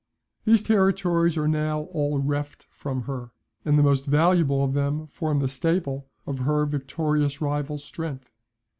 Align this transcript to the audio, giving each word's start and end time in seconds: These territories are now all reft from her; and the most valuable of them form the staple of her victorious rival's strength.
These 0.45 0.63
territories 0.63 1.37
are 1.37 1.47
now 1.47 1.81
all 1.93 2.17
reft 2.17 2.65
from 2.71 3.03
her; 3.03 3.29
and 3.63 3.77
the 3.77 3.83
most 3.83 4.07
valuable 4.07 4.63
of 4.63 4.73
them 4.73 5.05
form 5.05 5.37
the 5.37 5.47
staple 5.47 6.07
of 6.25 6.39
her 6.39 6.65
victorious 6.65 7.39
rival's 7.39 7.83
strength. 7.83 8.31